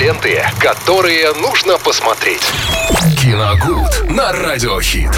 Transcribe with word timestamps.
ленты, 0.00 0.42
которые 0.58 1.30
нужно 1.34 1.76
посмотреть. 1.76 2.40
Киногуд 3.20 4.08
на 4.08 4.32
Радиохит. 4.32 5.10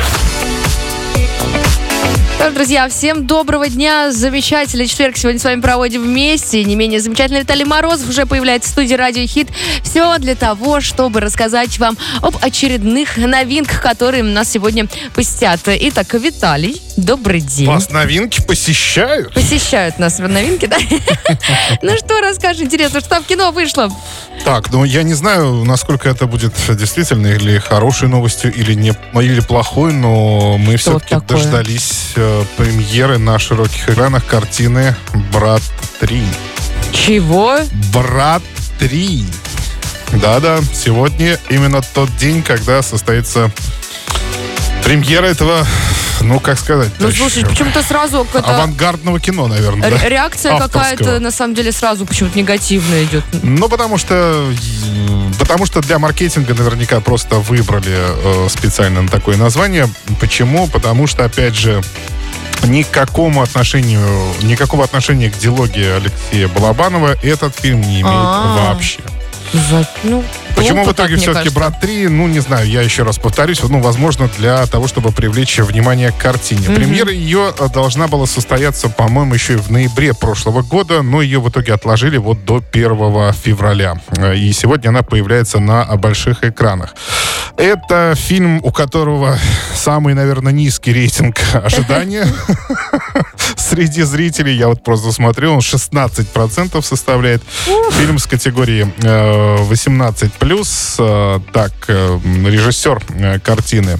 Друзья, 2.53 2.88
всем 2.88 3.24
доброго 3.24 3.68
дня. 3.68 4.10
Замечательный 4.10 4.88
четверг 4.88 5.16
сегодня 5.16 5.38
с 5.38 5.45
вами 5.45 5.60
проводим 5.60 6.03
вместе. 6.03 6.64
Не 6.64 6.74
менее 6.74 6.98
замечательный 6.98 7.42
Виталий 7.42 7.64
Морозов 7.64 8.08
уже 8.08 8.26
появляется 8.26 8.71
в 8.71 8.72
студии 8.72 8.95
Радио 8.95 9.24
Хит. 9.24 9.48
Все 9.84 10.19
для 10.19 10.35
того, 10.35 10.81
чтобы 10.81 11.21
рассказать 11.21 11.78
вам 11.78 11.96
об 12.21 12.37
очередных 12.42 13.17
новинках, 13.17 13.80
которые 13.80 14.24
нас 14.24 14.51
сегодня 14.51 14.88
посетят. 15.14 15.60
Итак, 15.67 16.12
Виталий, 16.14 16.83
добрый 17.02 17.41
день. 17.41 17.66
Вас 17.66 17.91
новинки 17.91 18.41
посещают? 18.41 19.34
Посещают 19.34 19.98
нас 19.98 20.19
новинки, 20.19 20.66
да? 20.66 20.78
Ну 21.82 21.96
что, 21.96 22.20
расскажи, 22.20 22.64
интересно, 22.64 23.01
что 23.01 23.09
там 23.10 23.24
в 23.24 23.27
кино 23.27 23.51
вышло? 23.51 23.91
Так, 24.45 24.70
ну 24.70 24.84
я 24.84 25.02
не 25.02 25.15
знаю, 25.15 25.65
насколько 25.65 26.09
это 26.09 26.27
будет 26.27 26.55
действительно 26.69 27.29
или 27.29 27.59
хорошей 27.59 28.09
новостью, 28.09 28.52
или 28.52 28.74
не 28.74 28.95
или 29.15 29.41
плохой, 29.41 29.93
но 29.93 30.57
мы 30.59 30.77
все-таки 30.77 31.16
дождались 31.27 32.12
э, 32.16 32.45
премьеры 32.57 33.19
на 33.19 33.38
широких 33.38 33.88
экранах 33.88 34.27
картины 34.27 34.95
«Брат 35.32 35.62
3». 36.01 36.24
Чего? 36.93 37.59
«Брат 37.93 38.43
3». 38.80 39.24
Да-да, 40.21 40.60
сегодня 40.74 41.38
именно 41.48 41.80
тот 41.95 42.15
день, 42.16 42.43
когда 42.43 42.82
состоится 42.82 43.51
премьера 44.84 45.27
этого 45.27 45.66
ну, 46.23 46.41
как 46.41 46.59
сказать? 46.59 46.91
Ну, 46.99 47.11
слушай, 47.11 47.45
почему-то 47.45 47.83
сразу... 47.83 48.27
Авангардного 48.35 49.21
кино, 49.21 49.47
наверное, 49.49 49.91
да? 49.91 50.09
Реакция 50.09 50.59
какая-то, 50.59 51.21
на 51.21 51.30
самом 51.30 51.55
деле, 51.55 51.73
сразу 51.73 52.07
почему-то 52.07 52.39
негативная 52.39 53.05
идет. 53.05 53.25
Ну, 53.43 53.69
потому 53.69 53.99
что... 53.99 54.53
Потому 55.39 55.66
что 55.66 55.80
для 55.80 55.99
маркетинга 55.99 56.55
наверняка 56.55 57.01
просто 57.01 57.37
выбрали 57.37 57.97
э, 57.97 58.49
специально 58.49 59.07
такое 59.09 59.37
название. 59.37 59.88
Почему? 60.21 60.66
Потому 60.69 61.07
что, 61.07 61.24
опять 61.24 61.55
же, 61.55 61.83
никакому 62.65 63.43
отношению, 63.43 64.34
никакого 64.42 64.84
отношения 64.84 65.30
к 65.30 65.39
дилогии 65.39 65.96
Алексея 65.96 66.48
Балабанова 66.48 67.16
этот 67.22 67.56
фильм 67.56 67.80
не 67.80 68.02
имеет 68.02 68.06
А-а-а. 68.06 68.72
вообще. 68.74 69.00
За, 69.52 69.86
ну, 70.05 70.24
Почему 70.62 70.84
в 70.84 70.92
итоге 70.92 71.16
все-таки 71.16 71.48
«Брат 71.50 71.82
3»? 71.82 72.08
Ну, 72.08 72.28
не 72.28 72.41
знаю, 72.41 72.68
я 72.68 72.82
еще 72.82 73.02
раз 73.02 73.18
повторюсь. 73.18 73.62
Ну, 73.62 73.80
возможно, 73.80 74.28
для 74.38 74.66
того, 74.66 74.86
чтобы 74.86 75.10
привлечь 75.12 75.58
внимание 75.58 76.12
к 76.12 76.16
картине. 76.16 76.66
Mm-hmm. 76.66 76.74
Премьера 76.74 77.10
ее 77.10 77.52
э, 77.58 77.68
должна 77.68 78.06
была 78.08 78.27
состояться, 78.27 78.88
по-моему, 78.88 79.34
еще 79.34 79.55
и 79.55 79.56
в 79.56 79.70
ноябре 79.70 80.14
прошлого 80.14 80.62
года, 80.62 81.02
но 81.02 81.22
ее 81.22 81.40
в 81.40 81.48
итоге 81.48 81.74
отложили 81.74 82.16
вот 82.16 82.44
до 82.44 82.62
1 82.72 83.33
февраля. 83.33 84.00
Э, 84.16 84.36
и 84.36 84.52
сегодня 84.52 84.90
она 84.90 85.02
появляется 85.02 85.58
на 85.58 85.84
больших 85.96 86.44
экранах. 86.44 86.94
Это 87.56 88.14
фильм, 88.17 88.61
у 88.62 88.70
которого 88.72 89.39
самый, 89.75 90.14
наверное, 90.14 90.53
низкий 90.53 90.92
рейтинг 90.92 91.36
ожидания 91.53 92.27
среди 93.56 94.03
зрителей. 94.03 94.56
Я 94.56 94.69
вот 94.69 94.83
просто 94.83 95.12
смотрю, 95.12 95.53
он 95.53 95.58
16% 95.58 96.83
составляет. 96.83 97.42
Фильм 97.92 98.19
с 98.19 98.27
категории 98.27 98.92
18+. 99.00 100.30
Э, 100.98 101.41
так, 101.53 101.73
э, 101.89 102.19
режиссер 102.25 103.41
картины 103.42 103.98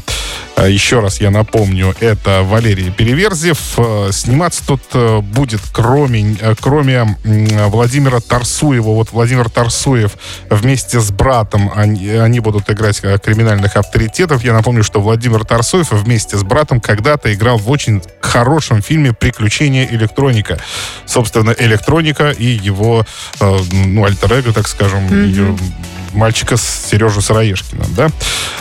еще 0.58 1.00
раз 1.00 1.20
я 1.20 1.31
напомню, 1.31 1.95
это 2.00 2.42
Валерий 2.42 2.91
Переверзев. 2.91 3.58
А, 3.78 4.11
сниматься 4.12 4.67
тут 4.67 4.83
э, 4.92 5.19
будет 5.20 5.61
кроме, 5.72 6.36
э, 6.41 6.55
кроме 6.61 7.17
Владимира 7.25 8.20
Тарсуева. 8.20 8.91
Вот 8.91 9.12
Владимир 9.12 9.48
Тарсуев 9.50 10.12
вместе 10.50 11.00
с 11.00 11.11
братом, 11.11 11.70
они, 11.75 12.08
они 12.11 12.41
будут 12.41 12.70
играть 12.70 13.00
э, 13.03 13.19
криминальных 13.19 13.77
авторитетов. 13.77 14.45
Я 14.45 14.53
напомню, 14.53 14.84
что 14.84 15.00
Владимир 15.00 15.45
Тарсуев 15.45 15.91
вместе 15.91 16.36
с 16.36 16.42
братом 16.42 16.80
когда-то 16.80 17.33
играл 17.33 17.58
в 17.58 17.70
очень 17.70 18.03
хорошем 18.20 18.83
фильме 18.83 19.12
«Приключения 19.12 19.86
электроника». 19.91 20.58
Собственно, 21.07 21.55
электроника 21.58 22.30
и 22.30 22.46
его, 22.46 23.05
ну, 23.41 24.05
альтер 24.05 24.52
так 24.52 24.68
скажем, 24.68 25.07
mm-hmm 25.08 25.92
мальчика 26.12 26.56
Сережу 26.56 27.20
Сыроежкина, 27.20 27.84
да. 27.96 28.11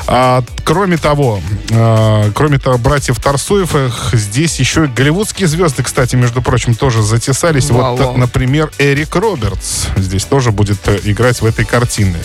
А, 0.07 0.44
кроме 0.63 0.97
того, 0.97 1.41
а, 1.72 2.31
кроме 2.34 2.59
того, 2.59 2.78
братьев 2.78 3.19
Тарсуевых, 3.19 4.09
здесь 4.13 4.59
еще 4.59 4.88
голливудские 4.88 5.47
звезды, 5.47 5.84
кстати, 5.84 6.16
между 6.16 6.41
прочим, 6.41 6.75
тоже 6.75 7.01
затесались. 7.01 7.69
Вау, 7.69 7.95
вот, 7.95 8.17
например, 8.17 8.72
Эрик 8.78 9.16
Робертс 9.16 9.88
здесь 9.95 10.25
тоже 10.25 10.51
будет 10.51 10.79
э, 10.88 11.00
играть 11.03 11.41
в 11.41 11.45
этой 11.45 11.66
картине. 11.66 12.17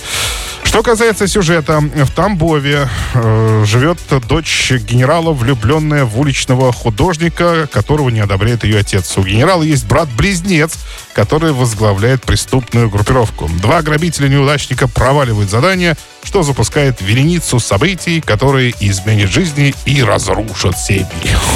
Что 0.76 0.82
касается 0.82 1.26
сюжета, 1.26 1.80
в 1.80 2.10
Тамбове 2.10 2.86
э, 3.14 3.64
живет 3.64 3.98
дочь 4.28 4.72
генерала, 4.72 5.32
влюбленная 5.32 6.04
в 6.04 6.20
уличного 6.20 6.70
художника, 6.70 7.66
которого 7.72 8.10
не 8.10 8.20
одобряет 8.20 8.62
ее 8.62 8.80
отец. 8.80 9.16
У 9.16 9.22
генерала 9.22 9.62
есть 9.62 9.86
брат-близнец, 9.86 10.74
который 11.14 11.52
возглавляет 11.52 12.24
преступную 12.26 12.90
группировку. 12.90 13.48
Два 13.62 13.80
грабителя-неудачника 13.80 14.86
проваливают 14.86 15.48
задание, 15.48 15.96
что 16.26 16.42
запускает 16.42 17.00
вереницу 17.00 17.60
событий, 17.60 18.20
которые 18.20 18.74
изменят 18.80 19.30
жизни 19.30 19.72
и 19.84 20.02
разрушат 20.02 20.76
семьи. 20.76 21.06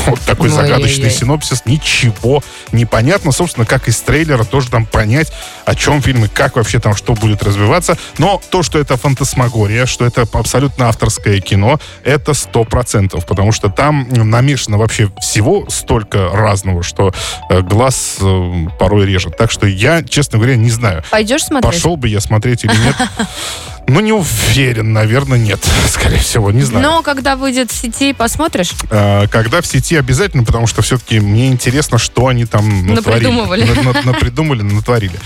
Вот 0.06 0.20
такой 0.20 0.48
Ой, 0.48 0.54
загадочный 0.54 1.10
синопсис. 1.10 1.66
Ничего 1.66 2.40
не 2.70 2.86
понятно. 2.86 3.32
Собственно, 3.32 3.66
как 3.66 3.88
из 3.88 4.00
трейлера 4.00 4.44
тоже 4.44 4.70
там 4.70 4.86
понять, 4.86 5.32
о 5.64 5.74
чем 5.74 6.00
фильм 6.00 6.24
и 6.24 6.28
как 6.28 6.54
вообще 6.54 6.78
там 6.78 6.94
что 6.94 7.14
будет 7.14 7.42
развиваться. 7.42 7.98
Но 8.18 8.40
то, 8.50 8.62
что 8.62 8.78
это 8.78 8.96
фантасмагория, 8.96 9.86
что 9.86 10.06
это 10.06 10.24
абсолютно 10.32 10.88
авторское 10.88 11.40
кино, 11.40 11.80
это 12.04 12.32
сто 12.32 12.62
процентов, 12.62 13.26
потому 13.26 13.50
что 13.50 13.70
там 13.70 14.08
намешано 14.08 14.78
вообще 14.78 15.10
всего 15.20 15.68
столько 15.68 16.30
разного, 16.32 16.84
что 16.84 17.12
э, 17.48 17.60
глаз 17.62 18.18
э, 18.20 18.52
порой 18.78 19.04
режет. 19.04 19.36
Так 19.36 19.50
что 19.50 19.66
я, 19.66 20.04
честно 20.04 20.38
говоря, 20.38 20.54
не 20.54 20.70
знаю. 20.70 21.02
Пойдешь 21.10 21.42
смотреть? 21.42 21.72
Пошел 21.72 21.96
бы 21.96 22.06
я 22.06 22.20
смотреть 22.20 22.62
или 22.62 22.76
нет. 22.76 22.96
Ну, 23.90 23.98
не 24.00 24.12
уверен, 24.12 24.92
наверное, 24.92 25.36
нет. 25.36 25.60
Скорее 25.88 26.18
всего, 26.18 26.52
не 26.52 26.62
знаю. 26.62 26.84
Но 26.84 27.02
когда 27.02 27.34
выйдет 27.34 27.72
в 27.72 27.74
сети, 27.74 28.12
посмотришь? 28.12 28.70
А, 28.90 29.26
когда 29.26 29.60
в 29.60 29.66
сети 29.66 29.96
обязательно, 29.96 30.44
потому 30.44 30.68
что 30.68 30.80
все-таки 30.82 31.18
мне 31.18 31.48
интересно, 31.48 31.98
что 31.98 32.28
они 32.28 32.46
там 32.46 32.86
натворили. 32.86 33.26
Напридумывали. 33.26 33.64
На, 33.64 33.92
на, 33.92 34.02
напридумали, 34.02 34.62
натворили. 34.62 35.18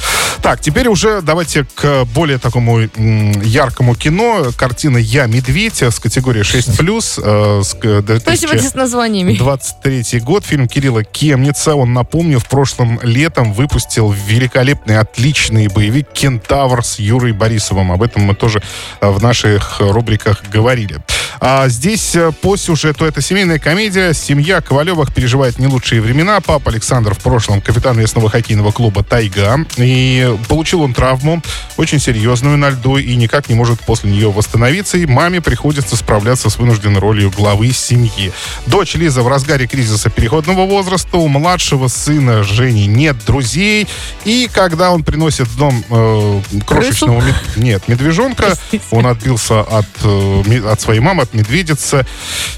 Так, 0.42 0.60
теперь 0.60 0.88
уже 0.88 1.20
давайте 1.20 1.66
к 1.75 2.04
более 2.14 2.38
такому 2.38 2.80
яркому 2.80 3.94
кино. 3.94 4.47
Картина 4.56 4.98
«Я 4.98 5.26
медведь» 5.26 5.82
с 5.82 5.98
категории 5.98 6.42
6+. 6.42 7.20
Э, 7.22 7.62
э, 7.82 8.19
Спасибо 8.20 8.58
с 8.58 8.75
названиями. 8.75 9.34
23 9.34 10.20
год. 10.20 10.44
Фильм 10.44 10.69
Кирилла 10.69 11.04
Кемница. 11.04 11.75
Он, 11.75 11.92
напомню, 11.92 12.38
в 12.38 12.46
прошлом 12.46 13.00
летом 13.02 13.52
выпустил 13.52 14.10
великолепный, 14.10 14.98
отличный 14.98 15.69
боевик 15.69 16.08
«Кентавр» 16.12 16.84
с 16.84 16.98
Юрой 16.98 17.32
Борисовым. 17.32 17.92
Об 17.92 18.02
этом 18.02 18.22
мы 18.22 18.34
тоже 18.34 18.53
тоже 18.54 18.62
э, 19.00 19.10
в 19.10 19.22
наших 19.22 19.81
рубриках 19.81 20.42
говорили. 20.53 21.00
А 21.47 21.69
здесь 21.69 22.16
э, 22.16 22.32
по 22.32 22.56
сюжету 22.56 23.05
это 23.05 23.21
семейная 23.21 23.59
комедия. 23.59 24.15
Семья 24.15 24.62
Ковалевых 24.62 25.12
переживает 25.12 25.59
не 25.59 25.66
лучшие 25.66 26.00
времена. 26.00 26.41
Папа 26.41 26.71
Александр 26.71 27.12
в 27.12 27.19
прошлом 27.19 27.60
капитан 27.60 27.99
местного 27.99 28.31
хоккейного 28.31 28.72
клуба 28.72 29.05
«Тайга». 29.05 29.59
И 29.77 30.38
получил 30.49 30.81
он 30.81 30.94
травму, 30.94 31.43
очень 31.77 32.00
серьезную 32.00 32.56
на 32.56 32.71
льду, 32.71 32.97
и 32.97 33.15
никак 33.16 33.50
не 33.50 33.55
может 33.56 33.78
после 33.81 34.10
нее 34.10 34.32
восстановиться. 34.32 34.97
И 34.97 35.05
маме 35.05 35.43
приходится 35.43 35.97
справляться 35.97 36.49
с 36.49 36.56
вынужденной 36.56 36.99
ролью 36.99 37.31
главы 37.31 37.72
семьи. 37.72 38.32
Дочь 38.65 38.94
Лиза 38.94 39.22
в 39.22 39.28
разгаре 39.28 39.66
кризиса 39.66 40.09
переходного 40.09 40.65
возраста. 40.65 41.19
У 41.19 41.28
младшего 41.28 41.88
сына 41.88 42.43
Жени 42.43 42.87
нет 42.87 43.22
друзей. 43.26 43.87
И 44.25 44.49
когда 44.50 44.93
он 44.93 45.05
приносит 45.05 45.47
в 45.47 45.59
дом 45.59 45.84
э, 45.91 46.41
крошечного... 46.66 47.21
Мед... 47.21 47.34
Нет, 47.56 47.88
медвежонка, 47.88 48.56
он 48.91 49.06
отбился 49.06 49.61
от, 49.61 49.85
э, 50.05 50.62
от 50.73 50.81
своей 50.81 51.00
мамы, 51.00 51.25
от 51.25 51.33
медведица. 51.34 52.06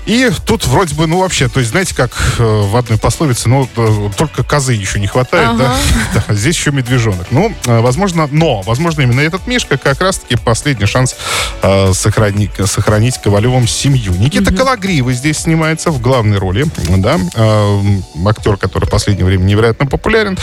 И 0.06 0.31
тут 0.46 0.67
вроде 0.67 0.94
бы, 0.94 1.06
ну 1.06 1.20
вообще, 1.20 1.49
то 1.49 1.61
есть 1.61 1.70
знаете, 1.70 1.94
как 1.94 2.12
э, 2.38 2.43
в 2.43 2.76
одной 2.76 2.99
пословице, 2.99 3.49
ну 3.49 3.69
э, 3.76 4.11
только 4.17 4.44
козы 4.44 4.73
еще 4.73 5.00
не 5.00 5.06
хватает, 5.06 5.49
ага. 5.49 5.76
да? 6.14 6.23
да? 6.28 6.34
Здесь 6.34 6.56
еще 6.56 6.70
медвежонок. 6.73 7.26
Ну, 7.31 7.52
э, 7.67 7.81
возможно, 7.81 8.28
но, 8.31 8.62
возможно, 8.62 9.02
именно 9.02 9.20
этот 9.20 9.46
Мишка 9.46 9.78
как 9.78 10.00
раз-таки 10.00 10.37
последний 10.37 10.87
шанс 10.87 11.17
э, 11.62 11.93
сохранить, 11.93 12.52
сохранить 12.67 13.19
Ковалевым 13.19 13.67
семью. 13.67 14.12
Никита 14.12 14.50
угу. 14.50 14.58
Калагриевый 14.58 15.14
здесь 15.14 15.38
снимается 15.38 15.90
в 15.90 16.00
главной 16.00 16.38
роли, 16.38 16.67
да, 16.88 17.19
э, 17.34 17.81
актер, 18.26 18.56
который 18.56 18.84
в 18.84 18.90
последнее 18.90 19.25
время 19.25 19.43
невероятно 19.44 19.87
популярен. 19.87 20.38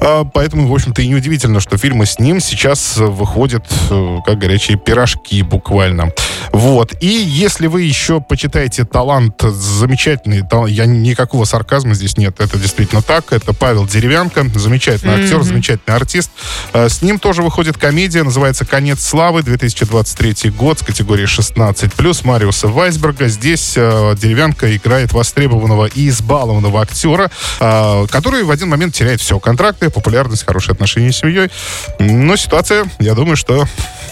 Э, 0.00 0.24
поэтому, 0.32 0.68
в 0.68 0.74
общем-то, 0.74 1.02
и 1.02 1.08
неудивительно, 1.08 1.60
что 1.60 1.76
фильмы 1.78 2.06
с 2.06 2.18
ним 2.18 2.40
сейчас 2.40 2.96
выходят 2.96 3.64
э, 3.90 4.18
как 4.24 4.38
горячие 4.38 4.76
пирожки 4.78 5.42
буквально. 5.42 6.12
Вот. 6.52 6.94
И 7.00 7.06
если 7.06 7.66
вы 7.70 7.82
еще 7.82 8.20
почитаете 8.20 8.84
талант 8.84 9.40
замечательный, 9.40 10.42
тал, 10.46 10.66
я 10.66 10.84
никакого 10.84 11.44
сарказма 11.44 11.94
здесь 11.94 12.18
нет, 12.18 12.40
это 12.40 12.58
действительно 12.58 13.00
так. 13.00 13.32
Это 13.32 13.54
Павел 13.54 13.86
Деревянко, 13.86 14.46
замечательный 14.54 15.14
mm-hmm. 15.14 15.24
актер, 15.24 15.42
замечательный 15.42 15.96
артист. 15.96 16.30
Э, 16.72 16.88
с 16.88 17.00
ним 17.00 17.18
тоже 17.18 17.42
выходит 17.42 17.78
комедия, 17.78 18.22
называется 18.22 18.66
«Конец 18.66 19.02
славы», 19.02 19.42
2023 19.42 20.50
год 20.50 20.80
с 20.80 20.82
категории 20.82 21.24
16+, 21.26 22.26
Мариуса 22.26 22.68
Вайсберга. 22.68 23.28
Здесь 23.28 23.74
э, 23.76 24.14
Деревянко 24.16 24.76
играет 24.76 25.12
востребованного 25.12 25.86
и 25.86 26.08
избалованного 26.08 26.82
актера, 26.82 27.30
э, 27.60 28.06
который 28.10 28.42
в 28.42 28.50
один 28.50 28.68
момент 28.68 28.94
теряет 28.94 29.20
все. 29.20 29.38
Контракты, 29.38 29.88
популярность, 29.90 30.44
хорошие 30.44 30.72
отношения 30.72 31.12
с 31.12 31.18
семьей. 31.18 31.50
Но 31.98 32.36
ситуация, 32.36 32.86
я 32.98 33.14
думаю, 33.14 33.36
что 33.36 33.66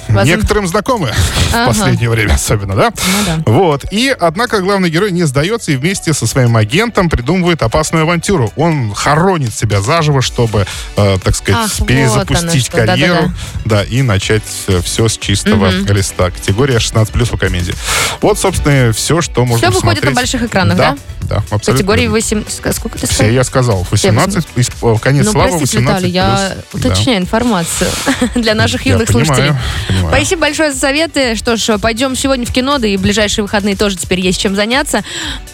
Возможно. 0.08 0.31
некоторым 0.31 0.66
знакомы 0.66 1.11
ага. 1.52 1.64
в 1.64 1.66
последнее 1.66 2.08
время 2.08 2.34
особенно, 2.34 2.75
да? 2.75 2.90
Ну, 2.96 3.25
да? 3.26 3.38
Вот. 3.46 3.85
И, 3.90 4.14
однако, 4.19 4.61
главный 4.61 4.90
герой 4.90 5.12
не 5.12 5.25
сдается 5.25 5.73
и 5.73 5.76
вместе 5.76 6.12
со 6.12 6.26
своим 6.26 6.56
агентом 6.56 7.08
придумывает 7.08 7.62
опасную 7.62 8.02
авантюру. 8.02 8.52
Он 8.56 8.94
хоронит 8.94 9.55
себя 9.55 9.81
заживо, 9.81 10.23
чтобы, 10.23 10.67
э, 10.96 11.19
так 11.23 11.37
сказать, 11.37 11.62
Ах, 11.64 11.87
перезапустить 11.87 12.70
вот 12.73 12.87
карьеру. 12.87 13.32
Да, 13.64 13.64
да, 13.64 13.76
да. 13.79 13.85
и 13.85 14.02
начать 14.02 14.43
э, 14.69 14.81
все 14.82 15.08
с 15.08 15.19
чистого 15.19 15.69
угу. 15.69 15.93
листа. 15.93 16.31
Категория 16.31 16.76
16+, 16.76 17.31
по 17.31 17.37
комедии. 17.37 17.75
Вот, 18.20 18.38
собственно, 18.38 18.93
все, 18.93 19.20
что 19.20 19.44
можно 19.44 19.70
Все 19.70 19.81
выходит 19.81 20.05
на 20.05 20.12
больших 20.12 20.43
экранах, 20.43 20.76
да? 20.76 20.96
Да, 21.23 21.37
абсолютно. 21.50 21.73
Категории 21.73 22.06
8... 22.06 22.44
Сколько 22.73 22.99
ты 22.99 23.06
сказал? 23.06 23.26
Все 23.26 23.35
я 23.35 23.44
сказал. 23.44 23.87
18, 23.90 24.46
э, 24.56 24.96
конец 25.00 25.26
ну, 25.26 25.32
славы, 25.32 25.58
простите, 25.58 25.79
18 25.79 25.82
Виталий, 25.82 26.11
я 26.11 26.56
уточняю 26.73 27.19
да. 27.19 27.25
информацию 27.25 27.90
для 28.35 28.55
наших 28.55 28.87
юных 28.87 29.08
понимаю, 29.08 29.26
слушателей. 29.26 29.56
Понимаю. 29.88 30.14
Спасибо 30.14 30.40
большое 30.43 30.73
за 30.73 30.79
советы. 30.79 31.35
Что 31.37 31.56
ж, 31.56 31.79
пойдем 31.79 32.17
сегодня 32.17 32.46
в 32.46 32.52
кино, 32.52 32.79
да 32.79 32.87
и 32.87 32.96
в 32.96 33.02
ближайшие 33.28 33.42
выходные 33.42 33.76
тоже 33.76 33.96
теперь 33.96 34.20
есть 34.20 34.40
чем 34.40 34.56
заняться. 34.56 35.04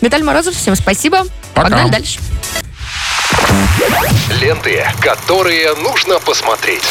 Виталий 0.01 0.25
Морозов, 0.25 0.55
всем 0.55 0.77
спасибо. 0.77 1.25
Пока. 1.55 1.69
Погнали 1.69 1.91
дальше. 1.91 2.21
Ленты, 4.41 4.85
которые 5.01 5.75
нужно 5.75 6.21
посмотреть. 6.21 6.85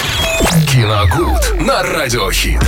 Киногуд 0.71 1.62
на 1.62 1.83
радиохит. 1.83 2.63